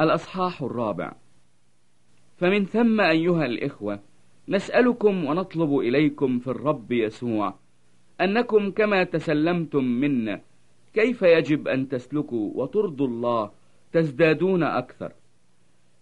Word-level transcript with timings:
الأصحاح 0.00 0.62
الرابع. 0.62 1.12
فمن 2.36 2.64
ثم 2.64 3.00
أيها 3.00 3.44
الإخوة 3.44 4.00
نسألكم 4.48 5.24
ونطلب 5.24 5.78
إليكم 5.78 6.38
في 6.38 6.46
الرب 6.46 6.92
يسوع 6.92 7.54
أنكم 8.20 8.70
كما 8.70 9.04
تسلمتم 9.04 9.84
منا 9.84 10.40
كيف 10.94 11.22
يجب 11.22 11.68
أن 11.68 11.88
تسلكوا 11.88 12.50
وترضوا 12.54 13.06
الله 13.06 13.50
تزدادون 13.92 14.62
أكثر؟ 14.62 15.12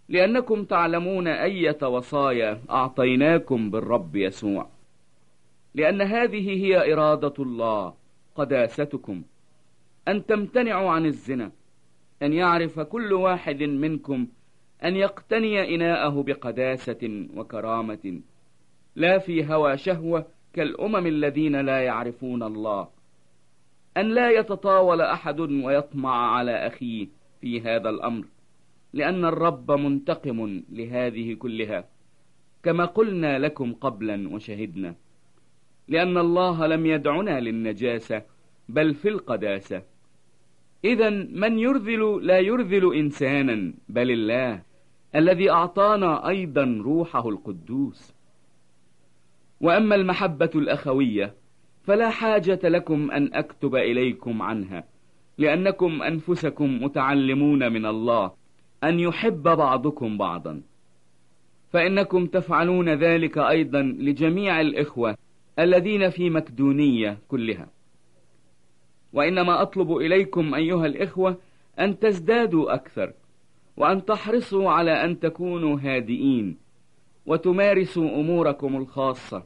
لأنكم 0.09 0.63
تعلمون 0.63 1.27
أية 1.27 1.77
وصايا 1.83 2.61
أعطيناكم 2.69 3.71
بالرب 3.71 4.15
يسوع. 4.15 4.69
لأن 5.75 6.01
هذه 6.01 6.49
هي 6.49 6.93
إرادة 6.93 7.33
الله 7.39 7.93
قداستكم 8.35 9.23
أن 10.07 10.25
تمتنعوا 10.25 10.89
عن 10.89 11.05
الزنا 11.05 11.51
أن 12.23 12.33
يعرف 12.33 12.79
كل 12.79 13.13
واحد 13.13 13.63
منكم 13.63 14.27
أن 14.83 14.95
يقتني 14.95 15.75
إناءه 15.75 16.23
بقداسة 16.23 17.27
وكرامة. 17.35 18.21
لا 18.95 19.17
في 19.17 19.45
هوى 19.45 19.77
شهوة 19.77 20.25
كالأمم 20.53 21.07
الذين 21.07 21.55
لا 21.55 21.83
يعرفون 21.83 22.43
الله. 22.43 22.87
أن 23.97 24.05
لا 24.13 24.29
يتطاول 24.29 25.01
أحد 25.01 25.39
ويطمع 25.39 26.35
على 26.35 26.67
أخيه 26.67 27.07
في 27.41 27.61
هذا 27.61 27.89
الأمر 27.89 28.25
لأن 28.93 29.25
الرب 29.25 29.71
منتقم 29.71 30.63
لهذه 30.71 31.33
كلها 31.33 31.85
كما 32.63 32.85
قلنا 32.85 33.39
لكم 33.39 33.73
قبلا 33.73 34.33
وشهدنا. 34.33 34.95
لأن 35.87 36.17
الله 36.17 36.67
لم 36.67 36.85
يدعنا 36.85 37.39
للنجاسة 37.39 38.21
بل 38.69 38.93
في 38.93 39.09
القداسة. 39.09 39.92
إذا 40.85 41.09
من 41.09 41.59
يرذل 41.59 42.27
لا 42.27 42.39
يرذل 42.39 42.95
إنسانا 42.95 43.73
بل 43.89 44.11
الله 44.11 44.61
الذي 45.15 45.49
أعطانا 45.49 46.27
أيضا 46.27 46.81
روحه 46.83 47.29
القدوس. 47.29 48.13
وأما 49.61 49.95
المحبة 49.95 50.49
الأخوية 50.55 51.33
فلا 51.83 52.09
حاجة 52.09 52.59
لكم 52.63 53.11
أن 53.11 53.33
أكتب 53.33 53.75
إليكم 53.75 54.41
عنها 54.41 54.83
لأنكم 55.37 56.01
أنفسكم 56.01 56.83
متعلمون 56.83 57.71
من 57.71 57.85
الله 57.85 58.31
أن 58.83 58.99
يحب 58.99 59.43
بعضكم 59.43 60.17
بعضا. 60.17 60.61
فإنكم 61.71 62.25
تفعلون 62.25 62.89
ذلك 62.89 63.37
أيضا 63.37 63.81
لجميع 63.81 64.61
الإخوة 64.61 65.17
الذين 65.59 66.09
في 66.09 66.29
مكدونية 66.29 67.17
كلها. 67.27 67.67
وإنما 69.13 69.61
أطلب 69.61 69.97
إليكم 69.97 70.55
أيها 70.55 70.85
الإخوة 70.85 71.37
أن 71.79 71.99
تزدادوا 71.99 72.73
أكثر 72.73 73.13
وأن 73.77 74.05
تحرصوا 74.05 74.69
على 74.69 74.91
أن 74.91 75.19
تكونوا 75.19 75.79
هادئين 75.79 76.57
وتمارسوا 77.25 78.09
أموركم 78.19 78.75
الخاصة 78.75 79.43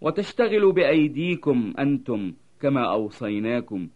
وتشتغلوا 0.00 0.72
بأيديكم 0.72 1.74
أنتم 1.78 2.32
كما 2.60 2.92
أوصيناكم 2.92 3.88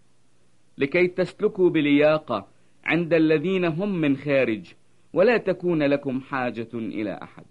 لكي 0.79 1.07
تسلكوا 1.09 1.71
بلياقة 1.71 2.47
عند 2.85 3.15
الذين 3.15 3.65
هم 3.65 4.01
من 4.01 4.17
خارج 4.17 4.73
ولا 5.13 5.37
تكون 5.37 5.83
لكم 5.83 6.21
حاجة 6.21 6.69
إلى 6.75 7.19
أحد. 7.23 7.45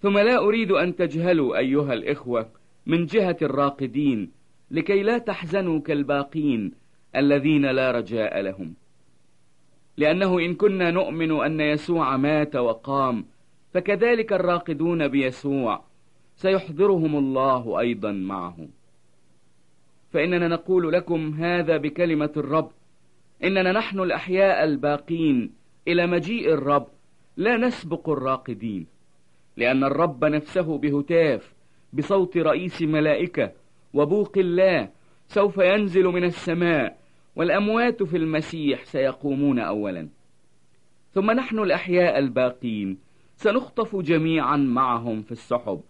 ثم 0.00 0.18
لا 0.18 0.38
أريد 0.38 0.72
أن 0.72 0.96
تجهلوا 0.96 1.58
أيها 1.58 1.92
الإخوة 1.92 2.48
من 2.86 3.06
جهة 3.06 3.36
الراقدين 3.42 4.30
لكي 4.72 5.02
لا 5.02 5.18
تحزنوا 5.18 5.80
كالباقين 5.80 6.72
الذين 7.16 7.66
لا 7.66 7.90
رجاء 7.90 8.40
لهم. 8.40 8.74
لأنه 9.96 10.38
إن 10.38 10.54
كنا 10.54 10.90
نؤمن 10.90 11.32
أن 11.32 11.60
يسوع 11.60 12.16
مات 12.16 12.56
وقام 12.56 13.24
فكذلك 13.74 14.32
الراقدون 14.32 15.08
بيسوع 15.08 15.84
سيحضرهم 16.36 17.16
الله 17.16 17.80
أيضا 17.80 18.12
معه 18.12 18.68
فإننا 20.12 20.48
نقول 20.48 20.92
لكم 20.92 21.34
هذا 21.34 21.76
بكلمة 21.76 22.32
الرب. 22.36 22.70
إننا 23.44 23.72
نحن 23.72 24.00
الأحياء 24.00 24.64
الباقين 24.64 25.52
إلى 25.88 26.06
مجيء 26.06 26.52
الرب 26.52 26.86
لا 27.36 27.56
نسبق 27.56 28.08
الراقدين. 28.08 28.86
لأن 29.56 29.84
الرب 29.84 30.24
نفسه 30.24 30.78
بهتاف 30.78 31.54
بصوت 31.92 32.36
رئيس 32.36 32.82
ملائكة 32.82 33.52
وبوق 33.94 34.38
الله 34.38 34.88
سوف 35.26 35.58
ينزل 35.58 36.04
من 36.04 36.24
السماء 36.24 36.98
والأموات 37.36 38.02
في 38.02 38.16
المسيح 38.16 38.84
سيقومون 38.84 39.58
أولا. 39.58 40.08
ثم 41.12 41.30
نحن 41.30 41.58
الأحياء 41.58 42.18
الباقين 42.18 42.98
سنخطف 43.36 43.96
جميعا 43.96 44.56
معهم 44.56 45.22
في 45.22 45.32
السحب 45.32 45.80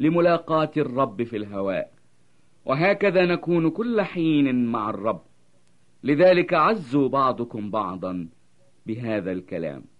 لملاقاة 0.00 0.70
الرب 0.76 1.22
في 1.22 1.36
الهواء. 1.36 1.90
وهكذا 2.64 3.26
نكون 3.26 3.70
كل 3.70 4.02
حين 4.02 4.64
مع 4.64 4.90
الرب. 4.90 5.22
لذلك 6.04 6.54
عزوا 6.54 7.08
بعضكم 7.08 7.70
بعضا 7.70 8.28
بهذا 8.86 9.32
الكلام. 9.32 9.91